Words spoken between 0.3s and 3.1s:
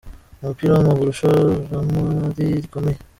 Umupira w’amaguru, ishoramari rikomeye